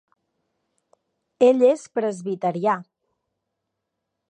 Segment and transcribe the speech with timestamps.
[1.49, 2.75] Ell és presbiterià.